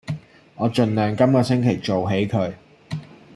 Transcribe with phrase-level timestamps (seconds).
[0.55, 2.53] 我儘量今個星期做起佢